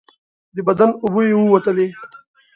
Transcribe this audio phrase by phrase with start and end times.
[0.55, 1.87] د بدن اوبه یې ووتلې.